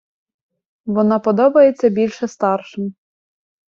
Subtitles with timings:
[0.85, 2.93] Вона подобається більше старшим.